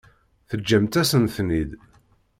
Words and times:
Teǧǧamt-asen-ten-id. 0.49 1.71